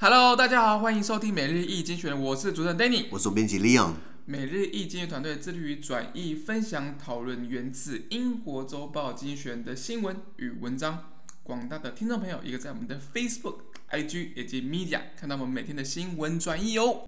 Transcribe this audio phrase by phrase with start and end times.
[0.00, 3.94] Hello，大家好，欢迎收听每日易精选，我是主持人 Danny，我是总编辑 Leon。
[4.26, 11.10] 每日易精选团队致力于转译、分享、讨论源自英国周报精选的新闻与文章。
[11.42, 13.56] 广大的听众朋友，一个在我们的 Facebook、
[13.90, 17.07] IG 以及 Media 看到我们每天的新闻转译哦。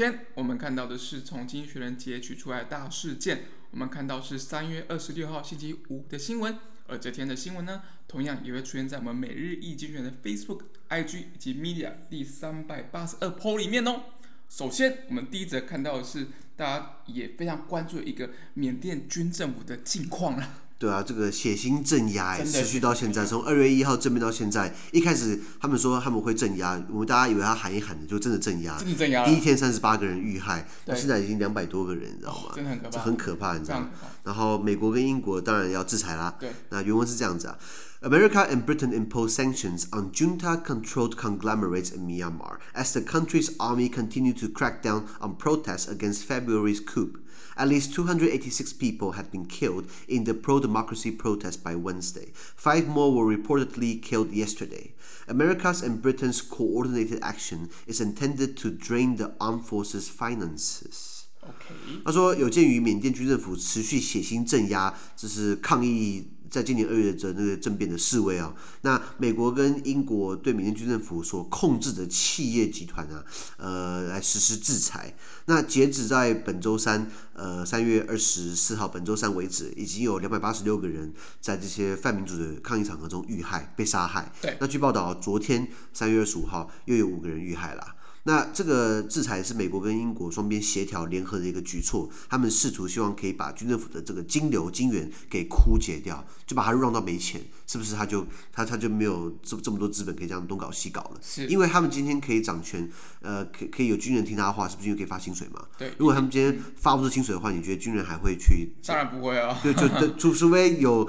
[0.00, 3.42] 先，我们看到的是从《经济学人》截取出来的大事件。
[3.70, 14.04] 我们看到是三月二十六号星期五的新闻，而这天的新闻呢，同样也会出现在我们每日一经选的 Facebook、IG 以及 Media 第三百八十二 p 里面哦。
[14.48, 20.62] 首先，我们第一则看到的是大家也非常关注的一个缅甸军政府的近况了。
[20.80, 28.78] 对啊，这个血腥镇压哎，持续到现在，从二月一号正面到现在，一开始他们说他们会镇压，我们大家以为他喊一喊的，就真的镇压。
[28.78, 29.22] 真的镇压。
[29.26, 32.52] 第一天三十八个人遇害，到现在已经两百多个人，你知道吗？
[32.54, 32.90] 真的很可怕。
[32.90, 33.90] 这很可怕，你知道吗？
[34.24, 36.34] 然后美国跟英国当然要制裁啦。
[36.40, 36.50] 对。
[36.70, 37.58] 那原文是这样子啊
[38.00, 44.46] ：America and Britain impose sanctions on junta-controlled conglomerates in Myanmar as the country's army continued to
[44.48, 47.20] crack down on protests against February's coup.
[47.59, 52.31] At least 286 people had been killed in the pro-democracy protests by Wednesday.
[52.33, 54.93] Five more were reportedly killed yesterday.
[55.27, 61.25] America's and Britain's coordinated action is intended to drain the armed forces' finances.
[61.43, 62.01] Okay.
[62.03, 66.27] 他说，有鉴于缅甸军政府持续血腥镇压，这是抗议。
[66.50, 73.24] 在今年二月的那个政变的示威啊，那美国跟英国对缅甸军政府所控制的企业集团啊，
[73.56, 75.14] 呃，来实施制裁。
[75.46, 84.32] 那截止在本周三，呃，三月二十四号，本周三为止，已经有两百八十六个人在这些泛民主的抗议场合中遇害、被杀害。
[84.42, 84.56] 对。
[84.60, 87.94] 那据报道，昨天三月二十五号又有五个人遇害了。
[88.24, 101.20] 那这个制裁是美国跟英国双边协调联合的一个举措，他们试图希望可以把军政府的这个金流金源给枯竭掉，就把它让到没钱，是不是他就他他就没有这这么多资本可以这样东搞西搞了？
[101.22, 102.90] 是，因为他们今天可以掌权，
[103.20, 105.64] 呃，可可以有军人听他的话，是不是因为可以发薪水嘛？
[105.78, 105.92] 对。
[105.96, 108.74] 如果他们今天发不出薪水的话，你觉得军人还会去？
[108.84, 109.58] 当然不会啊。
[109.62, 111.08] 对，就除除非有。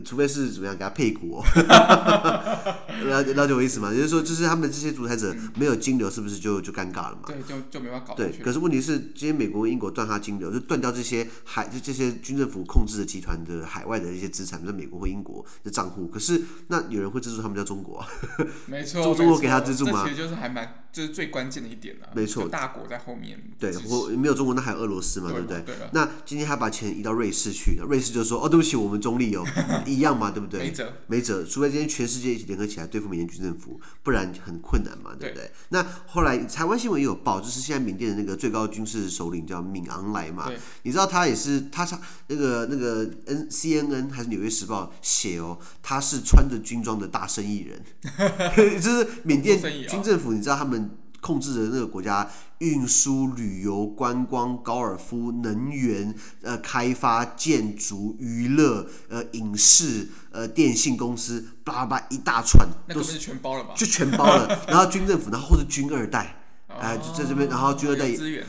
[0.00, 1.44] 除非是怎么样给他配股哦，
[3.04, 3.90] 了了解我意思吗？
[3.92, 7.22] 也就是说，就是他们这些独裁者没有金流，是不是就就尴尬了嘛？
[7.26, 8.14] 对，就就没办法搞。
[8.14, 16.06] 对，可是问题是，今天美国、英国断他金流，就断掉这些海就这些军政府控制的集团的海外的一些资产，在美国或英国的账户。
[16.06, 18.06] 可是那有人会资助他们叫中国啊？
[18.66, 20.02] 没错， 中中国给他资助吗？
[20.04, 22.08] 这其实就是还蛮，就是最关键的一点了。
[22.14, 23.40] 没错，大国在后面。
[23.58, 25.32] 对，或没有中国，那还有俄罗斯嘛？
[25.32, 25.62] 对不对？
[25.62, 25.74] 对。
[25.92, 29.44] 那今天他把钱移到瑞士去，瑞士就说：“哦，对不起，我们中立哦，
[29.86, 35.44] 一样嘛，对不对？”没辙，没辙，除非今天全世界一起联合起来对付缅甸军政府，不然很困难嘛，对不对？
[35.44, 40.50] 对，那后来台湾新闻也有报，就是现在缅甸的那个最高军事首领叫敏昂莱嘛，
[40.82, 41.94] 你知道他也是，他是
[42.26, 47.82] 那个那个 N C N N 还是纽约时报写哦，他是穿着军装的大生意人，
[48.78, 50.81] 就是缅甸军政府，你知道他们。
[51.22, 52.28] 控制着那个国家，
[52.58, 63.72] 运输、旅游、观光、高尔夫、能源、呃，开发、建筑、娱乐、呃，影视、呃，电信公司，叭叭一大串，那不是全包了吧？
[63.76, 66.41] 就全包了，然后军政府，然后或者军二代。
[66.80, 68.06] 哎，就在这边，然后军二代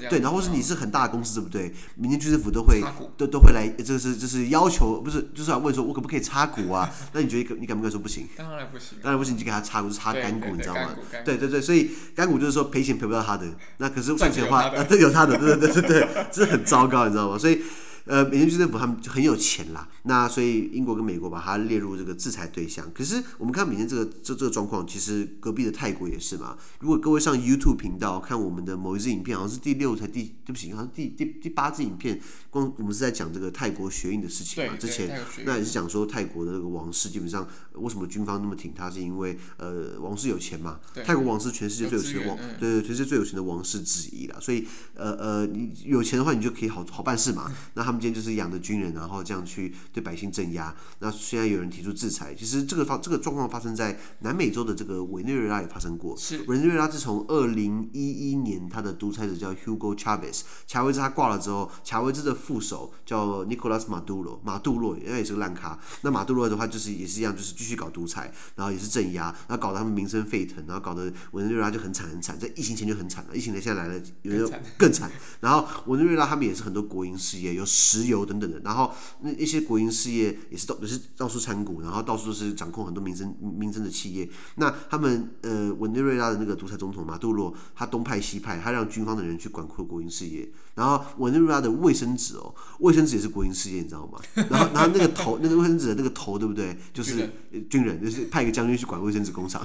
[0.09, 1.73] 对，然后是你是很大的公司，对不对？
[1.95, 2.81] 缅甸军政府都会
[3.17, 6.89] 都都会来，这是这是要求，不是就是要问说，我可不可以插股啊？
[7.13, 8.27] 那你觉得你敢不敢说不行？
[8.35, 10.89] 当然不行，当然不行，你就给他插股，是插干股，你知道吗？
[11.25, 13.45] 对对对，所以干股就是说赔钱赔不到他的，
[13.77, 17.37] 那可是赚钱的话， 啊，对有他的，对对对对对，这是很糟糕，你知道吗？
[17.37, 17.61] 所以。
[18.05, 22.91] 呃，缅甸军政府他们就很有钱啦，那所以英国跟美国把它列入这个制裁对象。
[22.93, 26.57] 可是我们看缅甸这个这这个状况，其实隔壁的泰国也是嘛。
[26.79, 32.19] 如果各位上 YouTube 频道看我们的某一支影片，好像是第六才第对不起，好像第第第八支影片，
[32.49, 34.75] 光我们是在讲这个泰国学运的事情嘛。
[34.77, 40.77] 之前那也是讲说泰国的这个王室基本上为什么军方那么挺他，是因为呃王室有钱嘛。
[41.05, 44.37] 泰国王室全世界最有钱的王，对对，全世界最有钱的王室之一啦。
[44.41, 47.49] 所以呃呃，你有钱的话，你就可以好好办事嘛。
[47.75, 47.92] 那他。
[47.93, 50.75] 他们今天就是养的军人，然后这样去对百姓镇压。
[50.97, 56.17] 那现在有人提出制裁，其实这个发这个状况发生在南美洲的这个委内瑞拉也发生过。
[56.17, 65.79] 是委内瑞拉自从二零一一年，他的独裁者叫 Hugo Chavez，查韦兹他挂了之后，查韦兹的副手叫 Nicolas Maduro，马杜罗，因为也是个烂咖。
[66.01, 72.39] 那马杜罗的话就是也是一样，就是继续搞独裁，然后也是镇压，然后搞得他们民生沸腾，然后搞得委内瑞拉就很惨很惨。
[72.39, 75.11] 在疫情前就很惨了，疫情前现在来了，有没有更惨？
[75.41, 77.63] 然后委内瑞拉他们也是很多国营事业有。
[77.83, 78.91] 石油等等的，然后
[79.21, 84.29] 那一些国营事业也是到也是到处参股，然后到处都是掌控很多民生民生的企业。
[84.55, 90.49] 那他们呃委内瑞拉的那个独裁总统马杜罗，他东派西派，他让军方的人去管控国营事业。
[90.75, 94.17] 然后委内瑞拉的卫生纸哦，卫生纸也是国营事业，你知道吗？
[94.49, 96.75] 然后然后那个头那个卫生纸的那个头对不对？
[96.93, 97.29] 就是
[97.69, 99.61] 军人，就是派一个将军去管卫生纸工厂。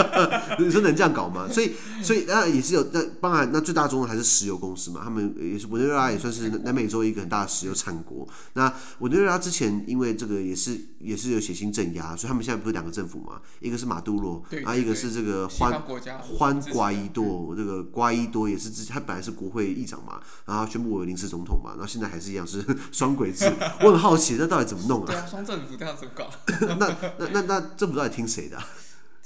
[0.58, 1.46] 你说能这样搞吗？
[1.50, 1.72] 所以
[2.02, 8.28] 所以那也是有那当然那最大宗的还是石油公司嘛，他们也是委内瑞拉也算是南美洲一个很大的石油产国。
[8.52, 13.40] 那委内瑞拉之前因为这个也是也是有血腥镇压，所以他们现在不是两个政府嘛？
[13.60, 15.80] 一个是马杜罗，啊一个是这个欢
[16.38, 20.20] 欢瓜伊多，这个瓜伊多也是之他本来是国会议长嘛。
[20.44, 23.50] 然后宣布我临时总统嘛，然后现在还是一样是 双轨制，
[23.80, 25.06] 我很好奇这到底怎么弄啊？
[25.06, 26.30] 对啊，双政府这样子搞。
[26.78, 28.66] 那那那那政府到底听谁的、啊？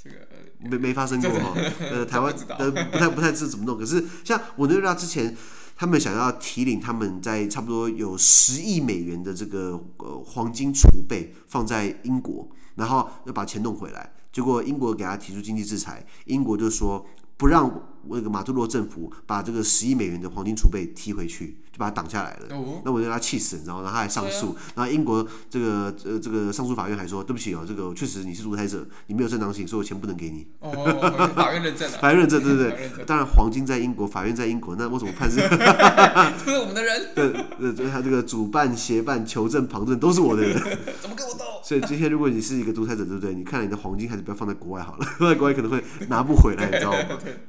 [0.03, 0.15] 这个
[0.59, 1.53] 没没发生过哈。
[1.79, 3.77] 呃，台湾呃不太不太知怎么弄。
[3.77, 5.35] 可是像委内瑞拉之前，
[5.81, 17.03] 他们想要提领他们在差不多有十亿美元的这个呃黄金储备放在英国，然后要把钱弄回来，结果英国给他提出经济制裁，英国就说。
[17.35, 17.67] 不让
[18.09, 22.55] 那个马杜罗政府把这个十亿美元的黄金储备踢回去，就把它挡下来了。
[22.55, 23.83] 哦、那我就让他气死，你知道吗？
[23.83, 30.47] 然后他还上诉，啊、然后英国这个呃这个上诉法院还说，对不起哦，这个确实你是独裁者，你没有正当性，所以我钱不能给你。
[30.59, 31.97] 哦，哦法院认证了。
[31.99, 33.05] 法院认证，对对对。
[33.05, 35.37] 当然，黄金在英国，法院在英国，那我怎么判是？
[36.45, 37.09] 都是我们的人。
[37.15, 37.31] 对
[37.73, 40.53] 对，他这个主办、协办、求证、旁证都是我的人。
[41.01, 41.45] 怎么跟我斗？
[41.63, 43.33] 所以今天如果你是一个独裁者，对不对？
[43.33, 46.97] 你看来你的黄金还是不要放在国外好了，放在国外可能会拿不回来，你知道吗？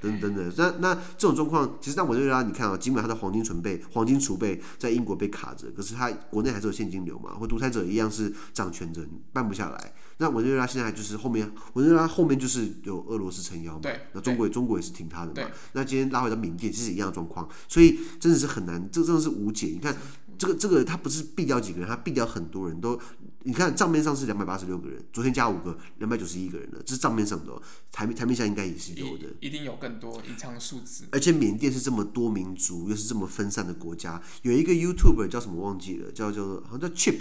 [0.00, 0.41] 等等等。
[0.56, 9.92] 那那这种状况，其实在委内瑞拉，你看啊，尽管他的黄金储备、黄金储备在英国被卡着，可是他国内还是有现金流嘛，或独裁者一样是掌权者，办不下来。
[10.18, 15.48] 那委内瑞拉现在就是后面，委内瑞拉后面就是有俄罗斯撑腰嘛，对，那中国中国也是挺他的嘛。
[15.72, 19.68] 那今天拉回到缅甸，其实一样的状况，所以真的是很难，这真的是无解。
[19.68, 19.96] 你看
[20.38, 22.98] 这个这个，他不是毙掉几个人，他毙掉很多人都。
[23.44, 27.52] 你看账面上是两百八十六个人，昨天加五个，两百九十一个人了，这是账面上的，
[27.90, 31.04] 台面台面下应该也是有的，一定有更多隐藏数字。
[31.10, 37.20] 而且缅甸是这么多民族，又是这么分散的国家，有一个 YouTuber 叫什么忘记了，叫叫做好像叫 Chip。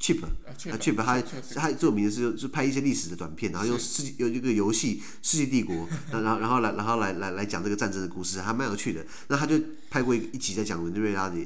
[0.00, 1.20] Chip，啊 Chip，他
[1.56, 5.74] 他最有名的是就拍一些历史的短片，然后用世有一个游戏《世纪帝国》，
[6.12, 9.04] 然后然后来然后来来来讲这个战争的故事，还蛮有趣的。
[9.26, 9.60] 那他就
[9.90, 11.36] 拍过一一集在讲委内瑞拉的，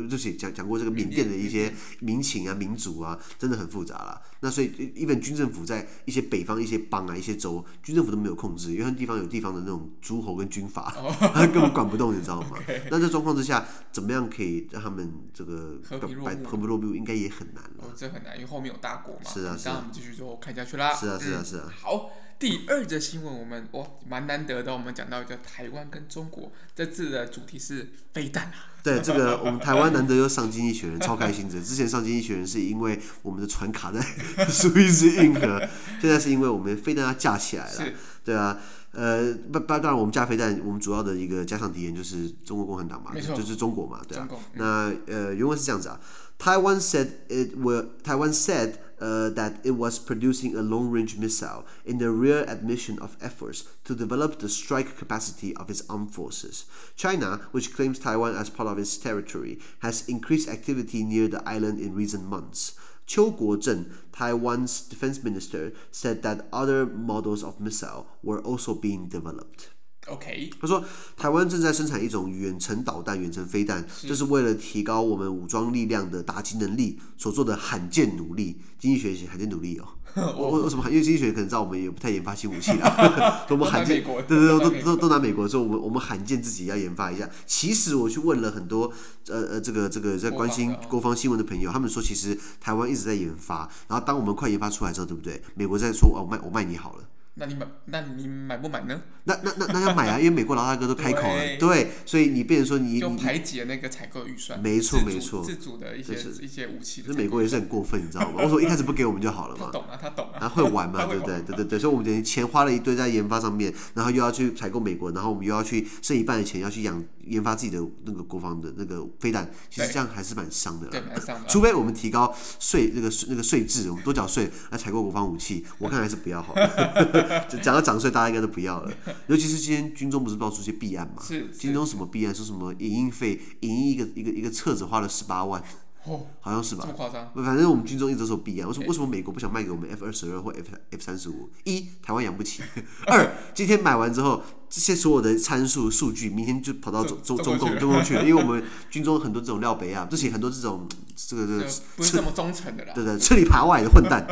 [0.00, 4.20] 对不起，讲讲过这个缅甸的一些民情啊、民族啊，真的很复杂了。
[4.40, 10.94] 那所以，even 军政府在一些北方一些邦啊、一些州，军政府都没有控制，因为地方有地方的那种诸侯跟军阀，
[11.34, 12.58] 他根本管不动，你知道吗？
[12.90, 16.94] 那这状况之下，怎么样可以让他们这个和平落幕？
[16.94, 17.92] 应该也很难了。
[17.96, 19.20] 这很难，因为后面有大国嘛。
[19.24, 19.72] 是啊，是啊。
[19.74, 20.92] 那我们继续之后看下去啦。
[20.94, 21.72] 是啊，是啊，是啊。
[21.74, 22.10] 好，
[22.42, 24.72] 第二则新闻，我们哇，蛮难得的。
[24.72, 28.66] 我们讲到一个台湾跟中国，这次的主题是飞弹啊。
[28.82, 31.54] 对，这个我们台湾难得又上经济学人，超开心的。
[31.62, 34.00] 之前上经济学人是因为我们的船卡在
[34.50, 35.60] 苏伊士运河，
[36.00, 37.70] 现在是因为我们飞弹要架起来了。
[37.70, 37.94] 是
[38.24, 38.60] 对啊，
[38.91, 44.27] 呃，不不，当然我们架飞弹，我们主要的一个假想敌人就是中国共产党嘛，错就是中国嘛，对啊。
[44.31, 44.65] 嗯、那
[45.13, 45.99] 呃，原文是这样子啊。
[46.39, 47.87] Taiwan said it will.
[48.03, 53.17] Taiwan said uh, that it was producing a long-range missile in the rear admission of
[53.19, 56.65] efforts to develop the strike capacity of its armed forces.
[56.95, 61.79] China, which claims Taiwan as part of its territory, has increased activity near the island
[61.79, 62.73] in recent months.
[63.06, 69.70] Qiu Guozhen, Taiwan's defense minister, said that other models of missile were also being developed.
[70.08, 70.84] OK，他说
[71.16, 78.60] 台湾正在生产一种远程导弹、远程飞弹，这是，为了提高我们武装力量的打击能力所做的罕见努力。
[78.78, 79.86] 经济学习罕见努力哦。
[80.36, 80.84] 我 为什么？
[80.90, 83.44] 因为经济学可能知道我们也不太研发新武器啦。
[83.48, 87.28] 我们罕见，对对对，都都都拿美国，所以我们我们罕见自己要研发一下。
[87.46, 88.92] 其实我去问了很多
[89.28, 95.42] 呃呃这个这个在关心国防新闻的朋友，他们说其实台湾一直在研发，然后当我们快研发出来之后，对不对？
[95.54, 97.04] 美国在说哦，卖我卖你好了。
[97.34, 99.00] 那你买，那你买不买呢？
[99.24, 107.02] 那那那那要买啊， 因为美国老大哥都开口了，对，对，所以你变成说你就排挤了那个采购预算，没错没错，自主的一些一些武器。
[107.06, 108.42] 这美国也是很过分，你知道吗？
[108.42, 109.66] 我说一开始不给我们就好了嘛。
[109.66, 110.38] 他懂啊，他懂啊。
[110.40, 111.40] 然后会玩嘛， 对不对？
[111.40, 120.88] 对对对，所以我们等于钱花了一堆在研发上面，然后又要去采购美国，然后我们又要去剩一半的钱要去养研发自己的那个国防的那个飞弹，其实这样还是蛮伤的。
[120.88, 121.48] 对，蛮伤的。
[121.48, 126.54] 除非我们提高税那个那个税制，我们多缴税来采购国防武器，我看还是不要好。
[126.54, 127.21] 就
[127.62, 127.98] 讲到涨。
[128.02, 128.92] 税大家应该都不要了，
[129.28, 131.22] 尤其是今天军中不是爆出一些弊案嘛？
[131.22, 132.34] 是，军中什么弊案？
[132.34, 135.62] 说什么影印费，影印一个一个一个册子花了十八万，
[136.04, 136.82] 哦，好像是吧？
[136.84, 137.30] 这么夸张？
[137.44, 138.66] 反正我们军中一直都说弊案。
[138.66, 138.86] 为什么？
[138.88, 141.48] 为什么美国不想卖给我们 F 二十二或 F F 三十五？
[141.62, 142.60] 一，台湾养不起；
[143.06, 144.42] 二，今天买完之后。
[144.72, 151.64] 这些所有的参数数据，明天就跑到中中中共中共去了，因为我们军中很多这种料北啊，而且很多这种这个这个
[151.94, 154.26] 不是这么忠诚的啦，对对，吃里扒外的混蛋，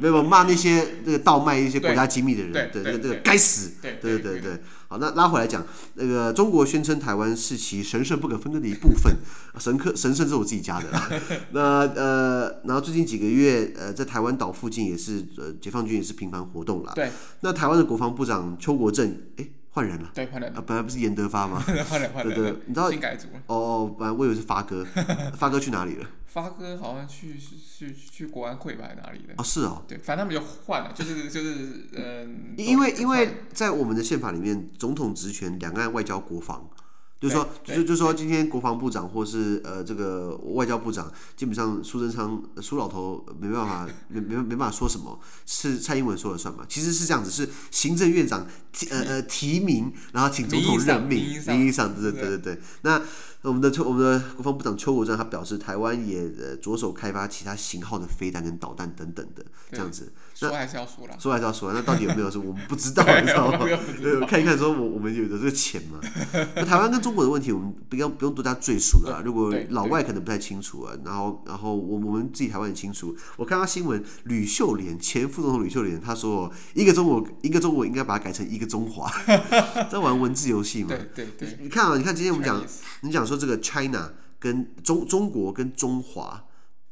[0.00, 4.60] 没有骂那些那个盗卖一些国家机密的人，对对这个该死，对对对对。
[4.88, 9.16] 好，那拉回来讲，那个中国宣称台湾是其神圣不可分割的一部分，
[9.58, 11.10] 神科神圣是我自己加的啦。
[11.50, 16.92] 那呃，然后最近几个月，呃，在台湾岛附近也是，呃，解放军也是频繁活动了。
[16.94, 17.10] 对。
[17.40, 20.10] 那台湾的国防部长邱国正，哎，换人了。
[20.14, 20.58] 对，换人了。
[20.58, 21.60] 啊，本来不是严德发吗？
[21.88, 22.34] 换人，换人。
[22.34, 22.90] 对对，你知道？
[22.90, 23.40] 新改组了。
[23.46, 24.84] 哦哦，本来我以为是发哥，
[25.36, 26.06] 发哥去哪里了？
[26.26, 29.34] 发哥好像去去去国安会吧，哪里的？
[29.38, 29.82] 哦，是哦。
[29.88, 32.54] 对，反正他们就换了，就是就是嗯。
[32.56, 36.68] 因为因为在我们的宪法里面，总统职权两岸外交国防，
[37.20, 46.64] 就是说就就说今天国防部长或是呃这个外交部长，基本上苏贞昌苏老头没办法没没没办法说什么，是蔡英文说了算嘛？
[46.68, 53.00] 其实是这样子，是行政院长提呃呃提名，然后请总统任命，名义上对对对对对，那。
[53.42, 60.12] 我们的邱，我们的国防部长邱国正他表示，台湾也呃着手开发其他型号的飞弹跟导弹等等的这样子。
[60.34, 63.58] 说还是要说了，说还是要说，那到底有没有说我们不知道， 你知道吗？
[64.26, 66.00] 看一看，说我我们有的这个钱嘛。
[66.56, 69.22] 那台湾跟中国的问题，我们不用不用多加赘述了。
[69.24, 73.16] 如果老外可能不太清楚啊，然后然后我我们自己台湾也清楚。
[73.36, 79.08] 我看到新闻，吕秀莲前副总统吕秀莲他说，一个中国一个中国应该把它改成一个中华，
[79.88, 80.88] 在玩文字游戏嘛。
[80.88, 81.58] 对对对。
[81.62, 82.60] 你看啊，你看今天我们讲，
[83.02, 86.44] 你讲说这个 China 跟中中国跟中华，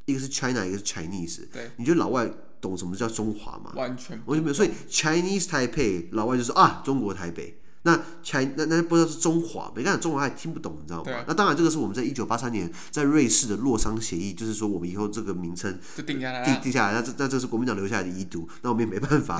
[0.04, 1.40] 一个是 China，一个是 Chinese。
[1.52, 1.72] 对。
[1.78, 2.30] 你觉得老外？
[2.60, 3.72] 懂什么叫中华吗？
[3.74, 4.54] 完全完全没有。
[4.54, 7.60] 所以 Chinese Taipei 老外就说啊，中国台北。
[7.86, 11.12] 那 China 那那不知道是中华，没看中华还听不懂，你知道吗？
[11.12, 16.94] 啊、那当然，这个是我们在一九八三年在瑞士的洛桑协议，就是说我们以后这个名称就定下来，定定下来。
[16.94, 19.38] 那这那这是国民党留下来的遗毒，那我们也没办法，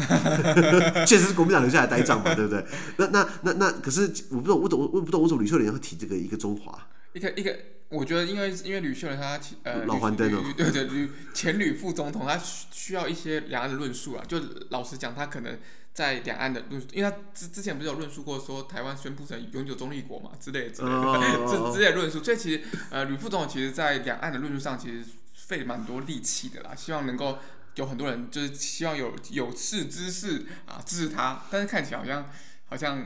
[1.06, 2.64] 确实是国民党留下来呆账嘛， 对不对？
[2.98, 6.86] 那那那那可是我不懂，我懂我不懂，为什么吕秀莲会提这个一个中华？
[7.14, 7.56] 一个一个。
[7.90, 14.24] 我觉得，因为因为吕秀莲他呃，老黄灯哦，对对吕前吕副总统，他需要一些两岸的论述啊。
[14.26, 15.56] 就老实讲，他可能
[15.94, 22.22] 在两岸的论述，因为他之之前不是有论述过说台湾宣布成永久中立国嘛之类之类的， 这之类论述。
[22.22, 27.38] 所以其实呃，吕副总统其实在两岸的论述上其实费蛮多力气的啦，希望能够
[27.76, 32.28] 有很多人就是希望有有识之士啊支持他，但是看起来好像。
[32.66, 33.04] 好像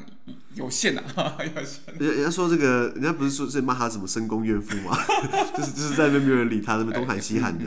[0.55, 1.03] 有限呐，
[1.55, 1.81] 有限。
[1.99, 4.97] 人人家说这个，人家不是说是骂他什么深宫怨妇吗？
[5.57, 7.65] 就是就是在那边没有人理他，那边东喊西喊的。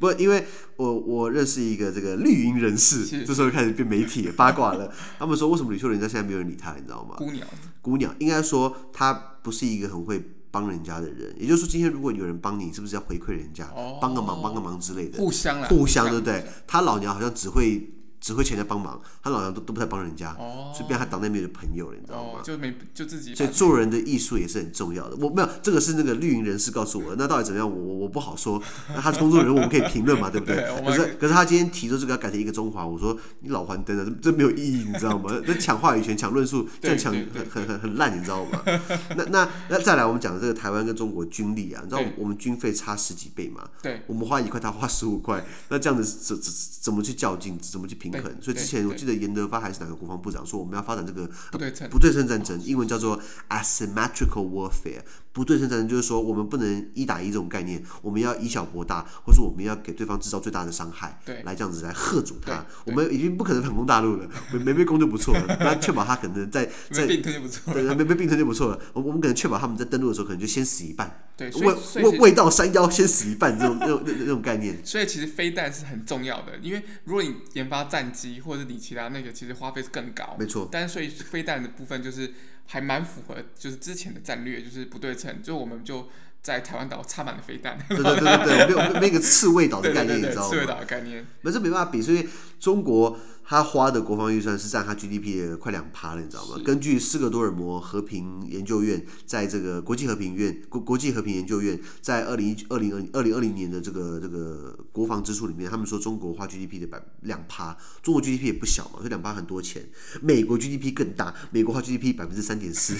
[0.00, 0.44] 不，因为
[0.76, 4.92] 我我认识一个这个绿营人士，这时候开始变媒体八卦了。
[5.18, 6.74] 他们说，为什么吕秀莲在现在没有人理他？
[6.74, 7.14] 你知道吗？
[7.16, 7.46] 姑娘，
[7.80, 9.12] 姑娘，应该说他
[9.42, 11.32] 不是一个很会帮人家的人。
[11.38, 15.18] 也就是说，今天如果有人帮你，是不是要回馈人家，帮个忙，帮个忙之类的？
[15.18, 16.44] 互相互相，对不对？
[16.66, 17.88] 他老娘好像只会。
[18.20, 20.34] 只会请人家帮忙，他老娘都都不太帮人家，
[20.74, 22.40] 所以变他党内没有朋友了，你知道吗？
[22.44, 23.34] 就没就自己。
[23.34, 25.16] 所以做人的艺术也是很重要的。
[25.16, 27.68] 我没有这个是那个绿营人士告诉我的，那到底怎么样？
[27.68, 28.62] 我我我不好说。
[28.94, 30.56] 那他是工作人物，我们可以评论嘛， 对不对？
[30.84, 35.32] 可是可是他今天提出这个要改成一个中华，我说你老还灯了，这没有意义，你知道吗？
[35.46, 38.62] 那抢话语权、抢论述，这样抢很很很很烂，你知道吗？
[39.16, 43.68] 那那那再来，我们讲的这个台湾跟中国军力啊，你知道我们军费差十几倍嘛？
[43.82, 47.58] 对，我们花一块，他花十五块，那这样子怎怎怎么去较劲？
[47.58, 48.34] 怎么去平衡？
[48.42, 48.80] 所以之前。
[48.90, 55.02] 我记得严德发还是哪个国防部长说，我们要发展这个不对称不对称战争，英文叫做 asymmetrical warfare。
[55.32, 62.66] 不对称战争就是说，我们不能一打一这种概念，我们要以小博大，或者说我们要给对方制造最大的伤害，对，来这样子来吓阻他。
[62.84, 68.80] 我们已经不可能反攻大陆了，没没被攻就不错了，那确保他可能在在并吞就不错，对，没被并吞就不错了。
[68.92, 74.84] 我我们可能确保他们在登陆的时候，可能就先死一半，对，未未未到山腰先死一半这种这种那种概念。
[74.84, 80.68] 所以其实飞弹是很重要的，因为如果你研发战机或者你其他那个，其实花费是更高，没错。
[80.72, 82.34] 但是所以飞弹的部分就是。
[82.72, 86.08] 还蛮符合，就是之前的战略，就是不对就我们就
[86.42, 87.78] 在台湾岛插满了飞弹。
[87.88, 90.48] 对对对对对，没有那个刺猬岛的概念，你知道吗？
[90.48, 92.28] 刺猬岛的概念，那这没办法比，所以
[92.58, 93.18] 中国。
[93.42, 96.62] 他花的国防预算是占他 GDP 的快两趴了，你知道吗？
[96.64, 109.84] 根据斯德哥尔摩和平研究院在这个国际和平院国国际和平研究院在二零一二零二二零二零年的这个这个国防支出里面，他们说中国花 GDP 的百两趴，中国 GDP 也不小嘛，所以两趴很多钱。
[110.22, 112.94] 美国 GDP 更大，美国花 GDP 百分之三点四，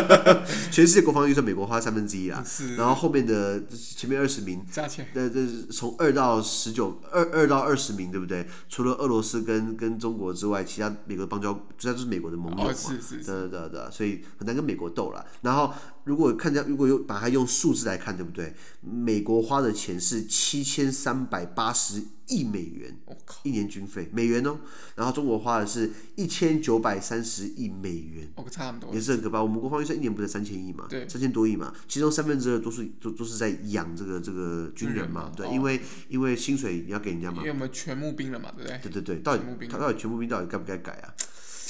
[0.72, 2.42] 全世界国防预算美国花三分之一啦。
[2.76, 8.46] 然后后面的前面二十名，加钱，呃，这是从二到十九，二二到二十名，对不对？
[8.68, 15.24] 除了俄罗斯跟跟中国之外，其他美国邦交，主要就是美国的盟友嘛，对对对对，所以很难跟美国斗了。
[15.40, 15.72] 然后
[16.04, 18.54] 如果看见如果有把它用数字来看，对不对？
[18.80, 22.98] 美国花的钱是七千三百八十亿美元，
[23.44, 24.58] 一年军费美元哦。
[24.96, 29.40] 然后中国花的是一千九百三十亿美元，差很多，也是很可怕。
[29.40, 30.86] 我们国防预算一年不是三千亿嘛？
[30.88, 37.38] 对，三千多亿嘛，其中三分之二都是都都是在养这个这个军人嘛，对，因为因为薪水你要给人家嘛。
[37.38, 38.78] 因为我们全募兵了嘛，对不对？
[38.78, 41.14] 对对对，到底他到底全募兵到底该不该改啊？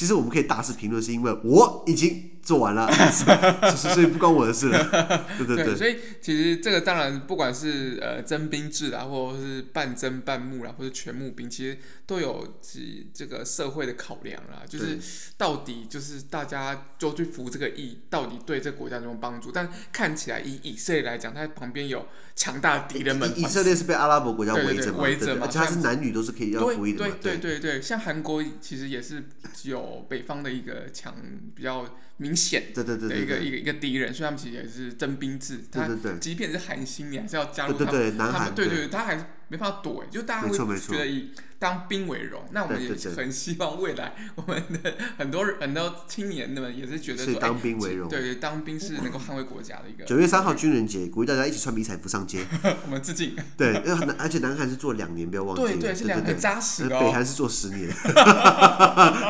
[0.03, 2.91] 其实我们可以大肆评论，是因为我已经做完了，
[3.73, 4.85] 所以不关我的事了。
[5.39, 14.65] 对对对，对，所以其实这个当然不管是呃征兵制啊，或者是半征半募啦，或者全募兵，其实都有其这个社会的考量啦。
[14.69, 14.99] 就是
[15.37, 19.53] 到底就是大家就去服这个役，到底对这个国家有什么帮助？
[19.53, 22.05] 但看起来以以色列来讲，它旁边有
[22.35, 23.33] 强大的敌人们。
[23.39, 25.05] 以色列是被阿拉伯国家围着嘛？
[25.05, 25.47] 围着嘛？
[25.47, 27.15] 而且它是男女都是可以要服役的嘛？
[27.23, 29.23] 对对对对，像韩国其实也是
[29.63, 29.92] 有。
[30.09, 31.15] 北方的一个强
[31.55, 32.83] 比较明显的
[33.17, 35.61] 一个一个一个敌人，所以他们其实也是征兵制。
[35.71, 35.89] 他
[36.21, 38.17] 即便是韩星，你还是要加入他们。
[38.17, 41.29] 他们对对，他还是没办法躲，就大家会觉得以
[41.59, 42.43] 当兵为荣。
[42.53, 48.09] 那我们也很希望未来 我们的很多很多青年们也是觉得是，当兵为荣。
[48.09, 50.07] 对，当兵是能够捍卫国家的一个。
[50.07, 52.47] 九月三号军人节，鼓励大家一起穿迷彩服上街。
[52.87, 53.37] 我们致敬。
[53.59, 55.63] 对，因为而且南韩是做两年，不要忘记。
[55.63, 56.89] 对对，是两年扎实。
[56.89, 57.95] 北韩是做十年，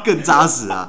[0.05, 0.89] 更扎实啊！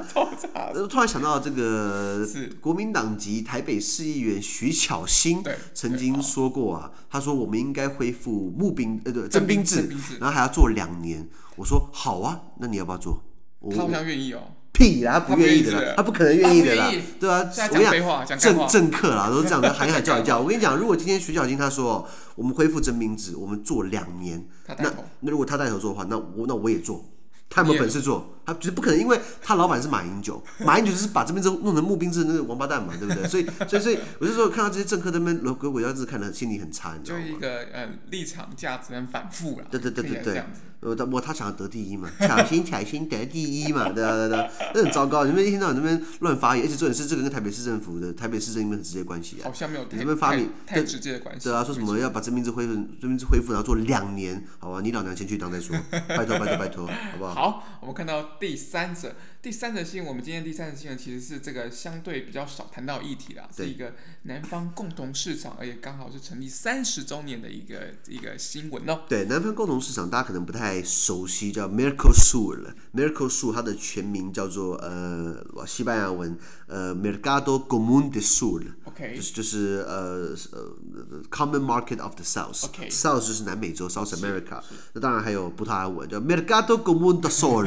[0.88, 2.24] 突然想到这个，
[2.60, 9.88] 国民党籍台北市议员徐巧芯曾经说过啊，他说我们应该恢复募兵呃对征兵制，
[10.20, 11.28] 然后还要做两年。
[11.56, 13.22] 我说好啊，那你要不要做？
[13.70, 14.40] 他好像愿意哦。
[14.72, 16.90] 屁啦，他不愿意的啦，他不可能愿意的啦，
[17.20, 17.48] 对吧？
[17.70, 20.40] 我跟你讲，政政客啦，都是这样的，喊一喊叫一叫。
[20.40, 22.04] 我跟你讲，如果今天徐小金他说
[22.34, 27.04] 我们恢复征兵制，我们做两年，那那如果他带头做的话，那我那我也做。
[27.48, 28.33] 他有没有本事做？
[28.46, 33.26] 他绝对不可能，因为他老板是马英九，马英九就是把这边都弄成募兵制那个王八蛋嘛，对不对？
[33.28, 37.24] 所以，所以，所以，我就说看到这些政客在那边鬼鬼祟祟，看的心里很差，你知道吗？
[37.24, 39.66] 就一个呃立场价值很反复了。
[39.70, 40.44] 对对对对对。
[40.80, 45.24] 呃，他我他想要得第一嘛，抢先抢先得第一嘛，对啊对对，那很糟糕。
[45.24, 49.44] 你们一天到晚那边乱发言，而且重点是这个跟台北市政府的台北市政府很直接关系啊。
[49.44, 49.86] 好像没有。
[49.92, 51.48] 你们发明太直接的关系。
[51.48, 54.82] 对啊，说什么要把征兵制恢复，征兵制恢复，然后做两年，好吧？
[54.82, 57.34] 你老娘先去当再说，拜托拜托拜托，好不好？
[57.34, 59.14] 好，我们看到第三者。
[59.44, 69.02] 第三则新闻，我们今天第三则新闻其实是这个相对比较少谈到议题啦，是一个南方共同市场，而且刚好是成立三十周年的一个一个新闻哦。
[69.06, 72.74] 对，南方共同市场大家可能不太熟悉，叫 Mercosur 了。
[72.94, 84.62] Mercosur 它的全名叫做呃西班牙文呃 Mercado Común del Sur，OK，就是就是呃呃 Common Market of the South，South 就是南美洲 South America，
[84.94, 87.66] 那当然还有葡萄牙文叫 Mercado Común del Sur，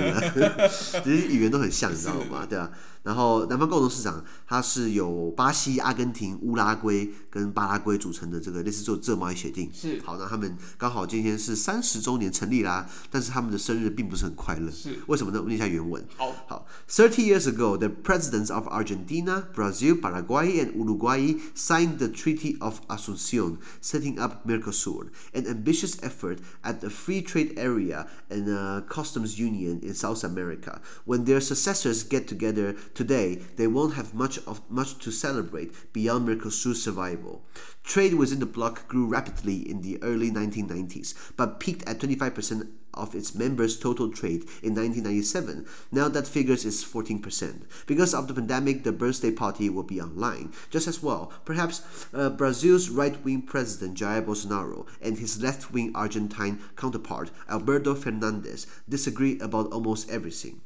[1.03, 1.66] 其实语言都很。
[1.69, 2.45] 像你知道吗？
[2.45, 2.71] 对啊。
[3.03, 9.71] 然后南方共同市场，它是由巴西、阿根廷、乌拉圭跟巴拉圭组成的这个类似做自由贸易协定。
[9.73, 10.01] 是。
[10.03, 14.69] 好，那他们刚好今天是三十周年成立啦，但是他们的生日并不是很快乐。
[14.69, 14.99] 是。
[15.08, 15.39] 为什么呢？
[15.41, 16.06] 我念一下原文。
[16.17, 16.36] 好。
[16.67, 16.88] 好。
[16.88, 23.60] Thirty years ago, the presidents of Argentina, Brazil, Paraguay, and Uruguay signed the Treaty of Asunción,
[23.82, 29.80] setting up Mercosur, an ambitious effort at a free trade area and a customs union
[29.84, 30.82] in South America.
[31.06, 36.27] When their successors get together Today, they won't have much of much to celebrate beyond
[36.27, 37.43] Mercosur's survival.
[37.84, 43.15] Trade within the bloc grew rapidly in the early 1990s, but peaked at 25% of
[43.15, 45.65] its members' total trade in 1997.
[45.91, 47.63] Now that figure is 14%.
[47.86, 50.51] Because of the pandemic, the birthday party will be online.
[50.69, 57.31] Just as well, perhaps uh, Brazil's right-wing president Jair Bolsonaro and his left-wing Argentine counterpart
[57.49, 60.62] Alberto Fernandez disagree about almost everything.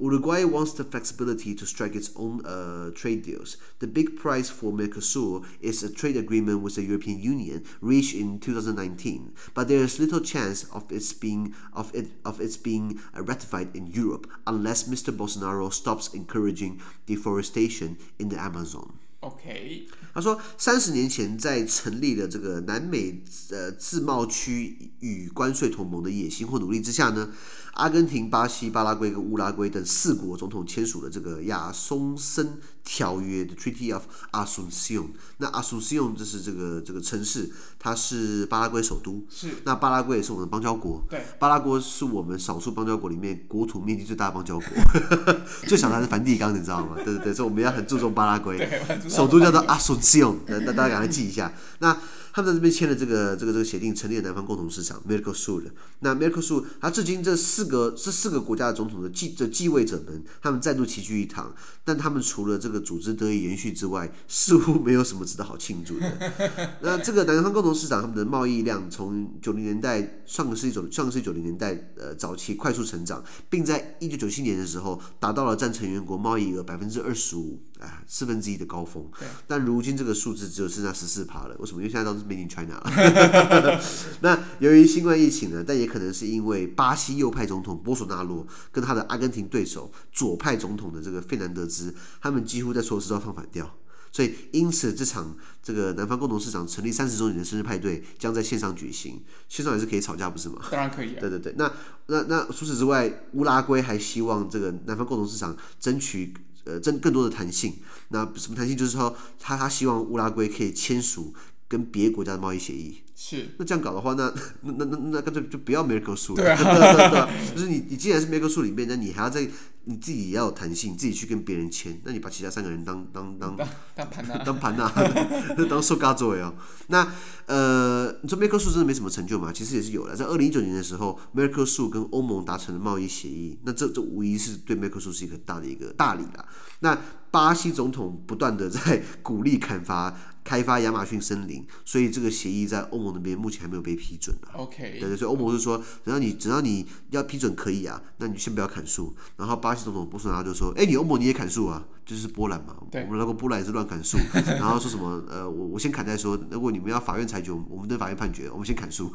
[0.00, 3.56] Uruguay wants the flexibility to strike its own uh, trade deals.
[3.78, 8.38] The big prize for Mercosur is a trade agreement with the European Union reached in
[8.38, 13.22] 2019, but there is little chance of its being of it of its being uh,
[13.22, 15.16] ratified in Europe unless Mr.
[15.16, 18.98] Bolsonaro stops encouraging deforestation in the Amazon.
[19.20, 27.32] OK，他说，三十年前在成立了这个南美呃自贸区与关税同盟的野心或努力之下呢，
[27.73, 35.07] 阿根廷、巴西、巴拉圭跟乌拉圭等四国总统签署了这个亚松森条约的 Treaty of Asunción。
[35.37, 39.23] 那 Asunción 就是这个这个城市，它是巴拉圭首都。
[39.29, 39.49] 是。
[39.63, 41.03] 那巴拉圭也是我们的邦交国。
[41.09, 41.23] 对。
[41.39, 44.67] 巴拉圭是我们少数邦交国里面国土面积最大的邦交国，
[45.67, 46.95] 最小的还是梵蒂冈，你知道吗？
[47.03, 48.69] 对对对，所以我们要很注重巴拉圭。
[49.07, 51.53] 首都叫做 Asunción，那大家赶快记一下。
[51.79, 51.97] 那。
[52.33, 55.63] 他们在这边签了这个这个这个协定，成立了南方共同市场 Mercosur。
[55.99, 61.53] 那 Mercosur，它至今这四个这四个国家的总统的继的继位者们，他们再度齐聚一堂。
[61.83, 66.31] 但他们除了这个组织得以延续之外，似乎没有什么值得好庆祝的。
[66.81, 79.05] 那这个南方共同市场他们的贸易量从九零年代上个世纪九上个世纪九零年代呃早期快速成长，并在一九九七年的时候达到了占成员国贸易额百分之二十五啊四分之一的高峰。
[79.47, 81.55] 但如今这个数字只有剩下十四趴了。
[81.59, 81.81] 为什么？
[81.81, 83.81] 因为现在都是 Made in China 了。
[84.21, 93.75] 那由于新冠疫情呢，但也可能是因为巴西右派总统波索纳罗跟他的阿根廷对手左派总统的这个费南德兹，他们几乎在所有事都要放反调。
[94.13, 99.23] 所以，因此这场这个南方共同市场成立三十周年的生日派对将在线上举行。
[99.47, 100.61] 线上也是可以吵架，不是吗？
[100.69, 101.17] 当然可以、啊。
[101.21, 101.71] 对对对，那
[102.07, 106.33] 那那除此之外，乌拉圭还希望这个南方共同市场争取
[106.65, 107.75] 呃增更多的弹性。
[108.09, 108.75] 那什么弹性？
[108.75, 111.33] 就是说，他他希望乌拉圭可以签署
[111.67, 113.01] 跟别的国家的贸易协议。
[113.15, 113.49] 是。
[113.57, 116.43] 那这样搞的话，那那那那那干脆就不要梅克数了。
[116.43, 116.57] 对啊。
[116.63, 119.47] 对对对，就是你你既然是梅克数里面，那你还要在。
[119.85, 121.99] 你自己也要有弹性，自己去跟别人签。
[122.03, 123.57] 那你把其他三个人当当当
[123.95, 124.91] 当盘呐，当盘呐，
[125.69, 126.53] 当受嘎 作为哦。
[126.87, 127.07] 那
[127.47, 129.51] 呃，你说梅克数真的没什么成就吗？
[129.53, 130.15] 其实也是有的。
[130.15, 136.45] 在二零一九年的时候，梅克数跟欧盟达成了贸易协议，那这这无疑是对梅克数是一个很大的一个大礼啦。
[136.81, 136.97] 那
[137.31, 140.15] 巴西总统不断的在鼓励砍伐。
[140.43, 144.57] 开发亚马逊森林，所以这个协议在欧盟那边目前还没有被批准啊。
[144.57, 149.15] OK，对对，所以欧盟是说，只要你只要你要批准可以啊，那你先不要砍树。
[149.37, 151.85] 然后巴西总统波索纳就说：“哎，你欧盟你也砍树啊？
[152.03, 154.17] 就是波兰嘛，我们那个波兰也是乱砍树。
[154.57, 155.23] 然后说什么？
[155.29, 156.37] 呃，我我先砍再说。
[156.49, 159.13] 如果你们要法院裁决，我们等法院判决，我们 先砍树。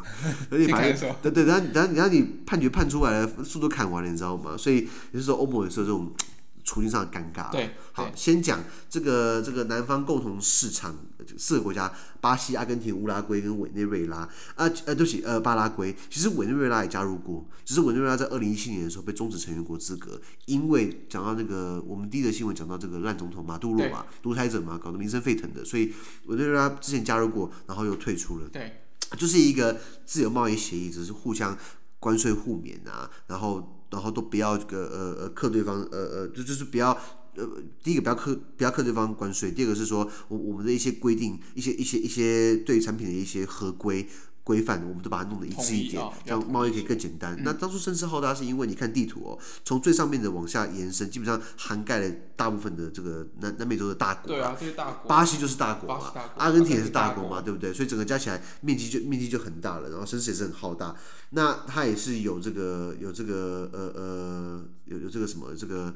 [0.51, 4.57] 而且法院对对，然后然后然后你判决判出来了，树都砍完了，你知道吗？
[4.57, 6.11] 所以也就是说，欧盟也是有这种。
[6.67, 7.51] 处境上的尴尬。
[7.51, 10.95] 对，好，先讲这个这个南方共同市场
[11.39, 14.19] 四个国家：巴西、阿根廷、乌拉圭跟委内瑞拉。
[14.19, 15.97] 啊呃，对不起，呃，巴拉圭。
[16.11, 25.95] 其实委内瑞拉也加入过，只是委内瑞拉在二零一七年的时候被终止成员国资格，因为讲到那个我们第一则新闻讲到这个烂总统马杜罗嘛，独裁者嘛，搞得民生沸腾的，所以
[26.27, 28.49] 委内瑞拉之前加入过，然后又退出了。
[28.49, 28.83] 对，
[29.17, 31.57] 就是一个自由贸易协议，只是互相
[32.01, 33.73] 关税互免啊，然后。
[33.91, 36.91] 然后都不要这个呃呃克对方呃呃就就是不要
[37.35, 37.49] 呃
[37.83, 44.07] 第一个不要克不要克对方关税，第二个是说我我们的一些规定一些一些一些对产品的一些合规
[44.47, 47.35] 规范，我们都把它弄得一致一点，这样贸易可以更简单。
[47.35, 54.29] 嗯、那当初声势浩大是因为你看地图哦，从最上面的往下延伸，基本上涵盖了大部分的这个南南美洲的大国。
[54.29, 55.09] 对啊，这些大国。
[55.09, 57.75] 巴西就是大国嘛，阿根廷也是大国嘛，对不对？
[57.75, 60.95] 所以整个加起来面积就面积就很大了，然后声势也是很浩大。
[61.31, 65.93] 那它也是有这个有这个呃呃有有这个什么这个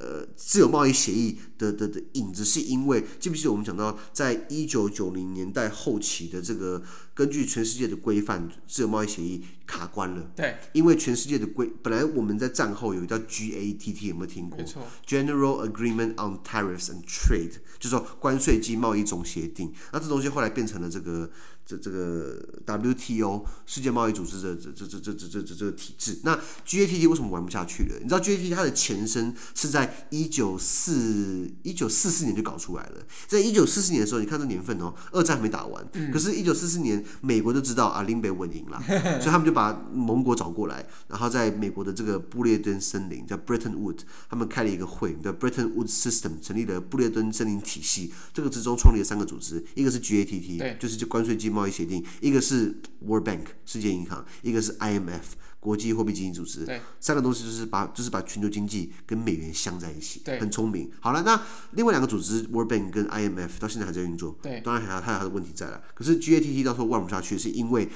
[0.00, 6.82] 呃自由贸易协议的的的影子，是因为记不记得我们讲到，在一九九零年代后期的这个
[7.12, 10.30] 根据全世界的规范，自由贸易协议卡关了。
[10.34, 14.58] 对，因为全世界的规本来我们在战后有一个叫 GATT，有没有听过？
[14.58, 19.72] 没错，General Agreement on Tariffs and Trade，就是说关税及贸易总协定。
[19.92, 21.30] 那这东西后来变成了这个。
[21.70, 27.96] 这这个 WTO 世界贸易组织的这这这这这这这这个体制，那 GATT 为什么玩不下去了？
[28.00, 38.82] 你知道 GATT 它的前身是在一九四一九四四年就搞出来了，在一九四四年的时候，你看这年份哦，二战还没打完，可是，一九四四年美国就知道啊，林北稳赢了，
[39.20, 51.59] 所以他们就把盟国找过来，然后在美国的这个布列顿森林叫 Bretton Woods，他们开了一个会叫 Bretton Woods System，成立了布列顿森林体系，这个之中创立了三个组织，一个是 GATT，就是就关税经贸。
[51.60, 52.74] 贸易协定，一个是
[53.06, 55.20] World Bank 世界银行，一个是 IMF
[55.60, 56.64] 国际货币基金组织。
[56.64, 60.22] 对，三个东西就是把就是把全球经济跟美元镶在一起。
[60.24, 60.90] 对，很聪明。
[61.00, 61.38] 好了，那
[61.72, 64.38] 另外两个组织 World Bank 跟 IMF 到现在还在运作。
[64.40, 65.82] 对，当然还有它有它的问题在了。
[65.92, 67.86] 可是 GATT 到时候玩不下去，是因为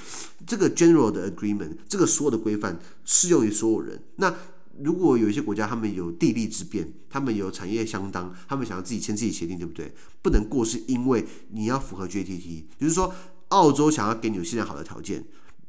[0.46, 3.98] 这个 General 的 Agreement 这个所有的规范适用于所有人。
[4.16, 4.34] 那
[4.82, 9.94] 如果有一些国家他们有地利之便，他们有产业相当，他们想要自己签自己协定，对不对？
[10.20, 13.14] 不能过是因为你要符合 GATT，就是说。
[13.54, 15.24] 澳洲想要给纽西兰好的条件，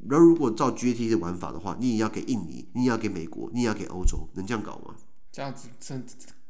[0.10, 4.96] 然后如果照 GATT 的玩法的话，你也要给印尼，你也要给美国，你也要给欧洲，能这样搞吗？
[5.32, 6.04] 这样子真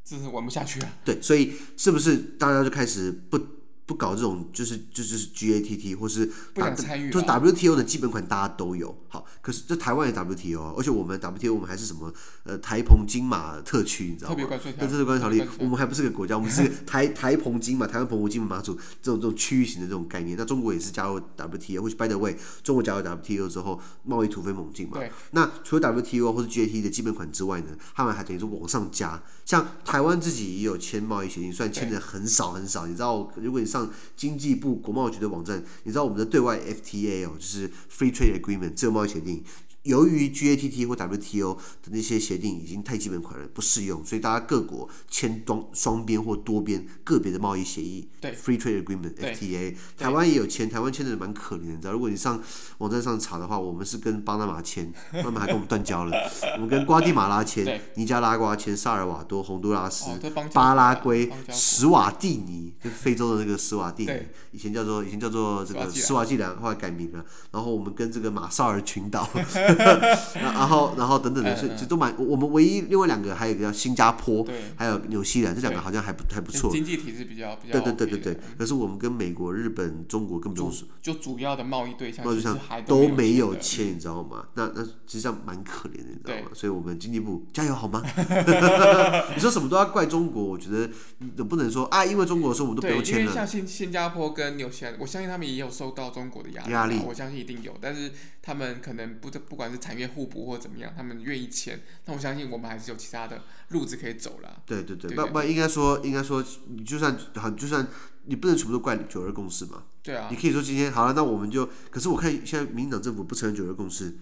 [0.04, 0.94] 真是玩不下去啊！
[1.04, 3.38] 对，所以是不是大家就开始不？
[3.86, 8.98] 不搞这种就是就是 GATT 或是不想参与，就是 WTO 的基本款大家都有。
[9.08, 12.12] 好，可是这台湾也 WTO，而且我们 WTO 我们还是什么
[12.44, 14.36] 呃台澎金马特区，你知道吗？
[14.36, 20.36] 特别关税条例，特别关税条例，我们还不是个国家，我们是 台台澎金马，台湾澎湖金门马祖这种这种区域型的这种概念。
[20.38, 25.00] 那中国也是加入 WTO，或者 by the way，中国加入 WTO 之后，贸易突飞猛进嘛。
[25.32, 39.44] 那除了 WTO 或者 GATT 的基本款之外呢，他们还等于说往上加，像台湾自己也有签贸易协定，虽然签的很少很少，你知道，如果你上经济部国贸局的网站，你知道我们的对外 FTA 哦，就是 Free Trade Agreement 自由贸易协定，
[39.86, 49.76] 由于 GATT 或 WTO 的那些协定已经太基本款了，不适用，所以大家各国签双双边或多边个别的贸易协议对，Free Trade Agreement（FTA）。
[49.96, 52.42] 台湾也有签，台湾签的蛮可怜的，你知道，如果你上
[52.80, 56.12] 网站上查的话，我们是跟巴拿马签， 巴拿马还跟我们断交了。
[56.56, 60.20] 我们跟瓜地马拉签，尼加拉瓜签，萨尔瓦多、洪都拉斯、哦、
[60.52, 64.20] 巴拉圭、史瓦蒂尼，就非洲的那个史瓦蒂尼，
[64.52, 67.24] 以前叫做以前叫做这个史瓦济兰，后来改名了。
[67.52, 69.30] 然后我们跟这个马绍尔群岛。
[70.42, 72.14] 然后，然后等等的，是其实都蛮。
[72.18, 76.72] 我们唯一另外两个还有一个叫新加坡，还有纽西兰，这两个好像还不还不错。
[76.72, 77.80] 经济体制比较比较。
[77.80, 78.40] 对对对对对。
[78.58, 84.46] 可是我们跟美国、日本、中国根本就就主要的贸易对象，贸易上都没有签，你知道吗？
[84.56, 86.52] 那那实际上蛮可怜的，你知道吗？
[86.54, 88.02] 所以我们经济部加油好吗？
[89.36, 93.22] 你说什么都要怪中国，我觉得你不能说啊，因为中国的时候我们都不用签了。
[93.22, 98.12] 因为像新新加坡跟纽西兰，我相信他们也有受到中国的压力，压力，我相信一定有，但是
[98.42, 104.62] 他们可能不不管是产业互补或怎么样，他们愿意签，那我相信我们还是有其他的路子可以走了。
[104.66, 107.88] 对对对，不不应该说应该说，你就算很，就算
[108.26, 109.84] 你不能全部都怪九二共识嘛。
[110.04, 110.28] 对啊。
[110.30, 114.18] 你可以说今天好了，那我们就，可是我看现在民进党政府不承认九二共识。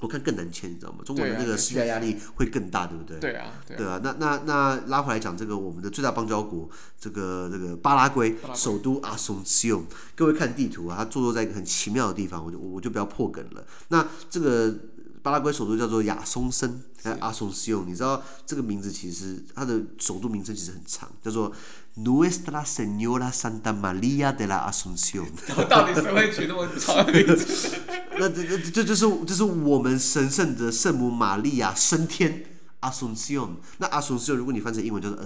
[0.00, 0.98] 我看更难签，你知道吗？
[1.04, 3.18] 中国的那个施加压力会更大，对不对？
[3.20, 4.00] 对啊，对啊。
[4.02, 9.84] 那那那拉回来讲，这个我们的最大邦交国，这个这个巴拉圭首都阿松西翁，
[10.16, 13.64] 各位看地图啊，它坐落在一个很奇妙的地方，我就我就不要破梗了。
[13.88, 14.74] 那这个
[15.22, 16.82] 巴拉圭首都叫做亚松森，
[17.20, 21.52] 阿松西翁，你知道这个名字其实它的首都名称其实很长，叫做
[21.96, 25.26] Nuestra Señora Santa María de la Asunción。
[25.68, 27.76] 到底谁会取那么长的名字？
[28.18, 32.44] 那这这这就是这是我们神圣的圣母玛利亚升天
[32.80, 33.56] ，Assumption。
[33.78, 35.16] 那 Assumption 如果你翻成英文就是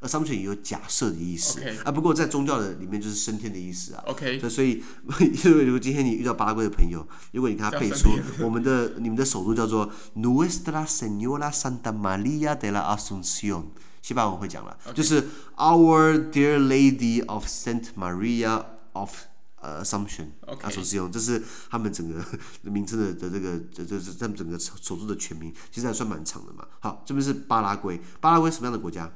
[0.00, 1.92] Assumption，Assumption 也有假设的意思.啊。
[1.92, 4.02] 不过在宗教的里面就是升天的意思啊。
[4.06, 4.38] OK。
[4.48, 4.82] 所以
[5.44, 13.64] 因为，如果今天你遇到巴拉圭的朋友，如果你跟他背出我们的你们的首都叫做 Nuestra Señora Santa María de la Asunción，
[14.02, 15.22] 西班牙文会讲了.就是
[15.56, 19.10] Our Dear Lady of Saint Maria of。
[19.58, 20.26] 呃，Assumption，
[20.60, 22.22] 他所使用，这是他们整个
[22.62, 26.64] 名称的的这个，这这是他们整个首都的全名，其实还算蛮长的嘛。
[26.78, 29.10] 好，这边是巴拉圭，巴拉圭什么样的国家？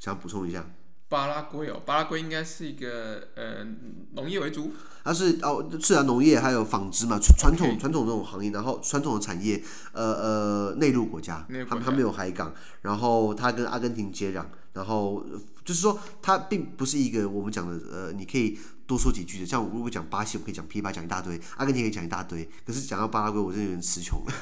[0.00, 0.66] 想补充一下。
[1.08, 3.64] 巴拉圭哦，巴拉圭应该是一个呃
[4.12, 4.72] 农业为主。
[5.02, 9.60] 它是哦，是啊，农业还有纺织嘛，传统传.统这种行业，然后传统的产业，
[9.92, 15.24] 呃呃，内陆国家，他们他没有海港，然后它跟阿根廷接壤，然后
[15.70, 18.58] 就是说它并不是一个我们讲的呃，你可以。
[18.90, 24.32] 多说几句的，像我如果讲巴西，我可以讲噼啪讲一大堆，阿根廷可以讲一大堆，可是讲到巴拉圭，我真的有点词穷了。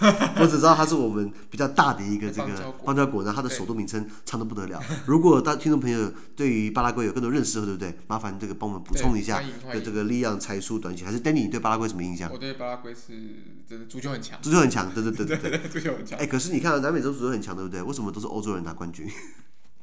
[0.40, 4.82] 我只知道它是我们比较大的一个这个邦交国，然后它的首都名称长得不得了。
[5.04, 7.94] 如果大听众朋友对于巴拉圭有更多认识，对不对？
[8.06, 9.38] 麻烦这个帮我们补充一下
[9.70, 12.30] 的这个力量才疏短浅，还是 Danny 你对巴拉圭什么印象？
[12.32, 16.18] 我对巴拉圭是真的足球很强，足球很强，对对对对对， 足球很强。
[16.18, 17.82] 哎，可是你看南美洲足球很强，对不对？
[17.82, 19.06] 为什么都是欧洲人拿冠军？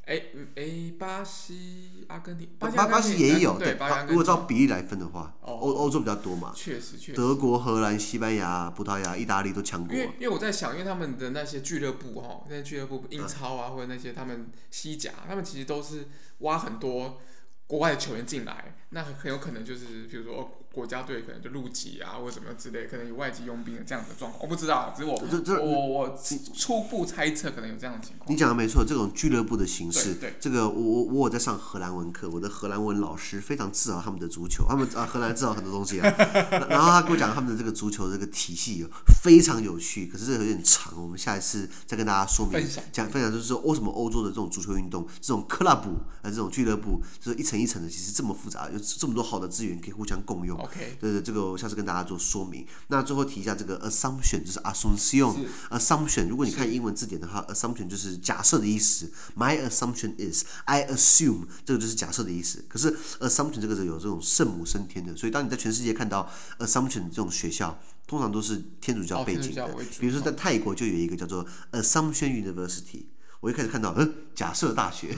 [0.05, 0.21] 哎
[0.55, 3.75] 哎，巴西、阿根廷，巴巴巴西也有，对，
[4.07, 9.95] 如果照比例来分的话，欧欧洲比较多嘛，确实确实，德国、荷兰、西班牙、葡萄牙、意大利都强过。
[9.95, 16.07] 因为因为我在想，因为他们的那些俱乐部哈，那些俱乐部英超啊，或者那些他们西甲，他们其实都是
[16.39, 17.19] 挖很多
[17.65, 20.61] 国外的球员进来，那很有可能就是，比如说。
[20.75, 26.19] 国家队可能就入籍啊，或者什么之类，可能有外籍佣兵的这样的状况，我不知道，只是我这这我我
[26.53, 28.29] 初步猜测可能有这样的情况。
[28.29, 36.13] 你讲的没错，这种俱乐部的形式，对，对这个我我我有在上荷兰文课，我的荷兰文老师非常自豪他们的足球，他们啊荷兰自豪很多东西啊，
[36.69, 38.85] 然后他跟我讲他们的这个足球这个体系
[39.23, 42.61] 非常有趣，可是这个有点长，我们下一次再跟大家说明
[42.91, 45.87] 讲分，分享就是说为什么欧洲的这种足球运动，这种 club
[46.21, 50.64] 啊这种俱乐部就是一层一层的，其实这么复杂，有这么多好的资源可以互相共用。
[50.65, 52.65] OK，对对，这个我下次跟大家做说明。
[52.87, 55.45] 那最后提一下这个 assumption，就是 assumption。
[55.69, 59.11] assumption，如果你看英文字典的话，assumption 就是假设的意思。
[59.35, 62.63] My assumption is I assume，这个就是假设的意思。
[62.67, 69.67] 可是 assumption 这个是有这种圣母升天的，所以当你在全世界看到 assumption 这种学校，通常都是天主教背景的。
[69.99, 73.05] 比如说在泰国就有一个叫做 Assumption University。
[73.39, 75.09] 我一开始看到，嗯，假设大学。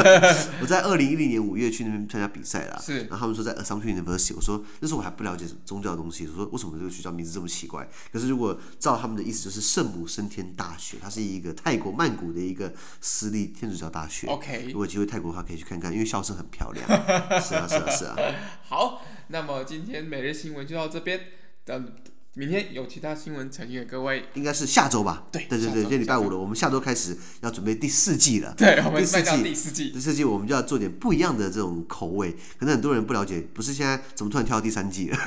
[0.60, 3.04] 我在二零一零年五月去那边参加比赛啦，是。
[3.04, 7.88] 然后他们说在 Assumption University，我说那时候我还不了解宗教的东西，我说为什么这个学校名字这么奇怪？
[8.12, 14.26] 可是如果照他们的意思，就是圣母升天大学，它是一个泰国曼谷的一个私立天主教大学。
[14.26, 16.86] OK，如果有机会泰国的话，可以去看看，因为校舍很漂亮。
[17.40, 18.16] 是啊，是啊，是啊。
[18.68, 21.20] 好，那么今天每日新闻就到这边。
[21.62, 21.92] 等
[22.34, 25.26] 明天有其他新闻呈现给各位，应该是下周吧？
[25.32, 28.54] 对对对对，今天礼拜五了，我们下周开始要准备第四季了。
[28.56, 29.90] 对，我们迈向第四季。
[29.90, 35.18] 第四季我们就要做点不一样的这种口味，可能很多人不了解，不是现在怎么突然跳到第三季了？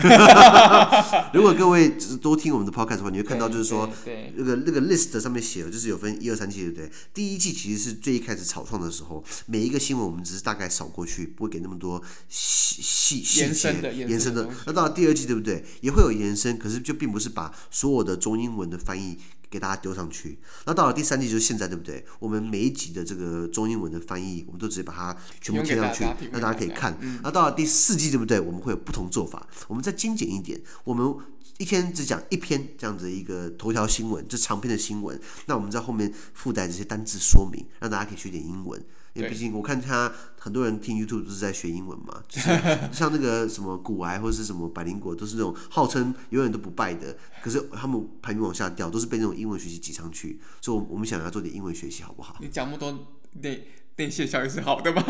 [1.36, 1.90] 如果各位
[2.22, 3.90] 多听我们的 podcast 的话，你会看到就是说，
[4.38, 6.90] 那个那个 list 上面写的就是有分一二三季，对不对？
[7.14, 14.50] 第一季其实是最一开始草创的时候，每一个新闻我们只是大概扫过去，不会给那么多细细细节延伸的。
[14.66, 15.66] 那到了第二季，对不对？
[15.82, 19.18] 也会有延伸，可是就并不是把所有的中英文的翻译
[19.50, 20.40] 给大家丢上去。
[20.66, 22.06] 那到了第三季，就是现在，对不对？
[22.18, 26.98] 我们每一集的这个中英文的翻译，我们都直接把它全部贴上去，让大家可以看。
[27.22, 28.40] 那到了第四季，对不对？
[28.40, 31.14] 我们会有不同做法，我们再精简一点，我们
[31.58, 35.20] 一天只讲一篇这样子一个头条新闻，这长篇的新闻。
[35.48, 38.82] 那我们在后面附带这些单字说明，让大家可以学点英文。
[39.14, 42.50] 因为毕竟我看他很多人听 YouTube 都是在学英文嘛，就是
[42.92, 50.40] 像那个什么古癌或者是什么百灵果，都是那种号称永远都不败的，可是他们排名往下掉，都是被那种英文学习挤上去。
[50.62, 52.36] 所以，我们想要做点英文学习，好不好？
[52.42, 53.08] 你讲那么多
[53.42, 55.04] 内内线消息是好的吗？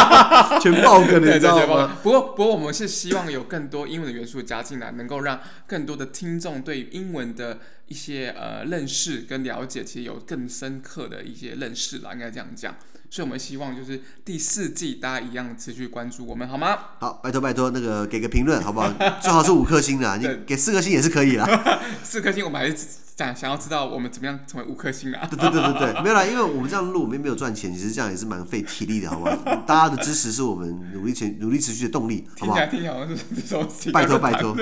[0.58, 1.98] 全爆梗，你知道吗？
[2.02, 12.74] 不过，不过我们是希望有更多英文的元素加进来，能够让更多的听众对英文的一些呃认识跟了解，其实有更深刻的一些认识啦，应该这样讲。
[13.12, 16.78] 所以，我们希望就是第四季大家一样持续关注我们，好吗？
[16.98, 18.90] 好，拜托拜托，那个给个评论，好不好？
[19.20, 21.46] 最好是五颗星的，你给四颗星也是可以啦。
[22.02, 22.74] 四颗星，我们还是
[23.16, 25.28] 想想要知道我们怎么样成为五颗星啊？
[25.30, 29.36] 对对对对对，没有啦，因为我们这样录，我们没有赚钱，其实这样也是蛮费体力的，好不好？
[29.66, 32.66] 大家的支持是我们努力前努力持续的动力，好不好？
[32.66, 34.56] 听起来好像是拜托拜托，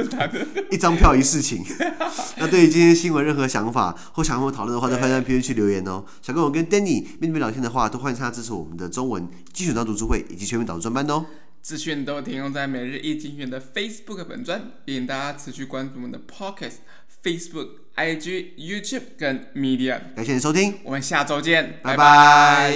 [0.71, 1.65] 一张票一事情。
[2.39, 6.05] 那对于今天新闻任何想法或想和我讨论的话，都欢迎在评论区留言哦。
[6.21, 8.31] 想跟我跟 Danny 面对面聊天的话，都欢迎参加。
[8.31, 11.27] 支持我们的中文精选导读书会以及全民导读专班哦。
[11.61, 16.77] 资讯都提供在每日一精选的 Facebook 本专，也请大家持续关注我们的 Podcast、
[17.23, 22.75] facebook ig youtube 跟 media 感谢你收听我们下周见拜拜